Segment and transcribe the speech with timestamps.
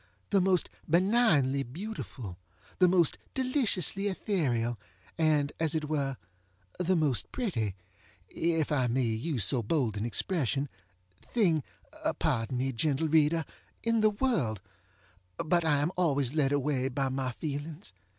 [0.31, 2.35] the most benignly beautiful,
[2.79, 4.75] the most deliciously ethereal,
[5.15, 6.17] and, as it were,
[6.79, 7.75] the most pretty
[8.29, 10.69] (if I may use so bold an expression)
[11.21, 11.61] thing
[12.17, 13.45] (pardon me, gentle reader!)
[13.83, 17.93] in the worldŌĆöbut I am always led away by my feelings.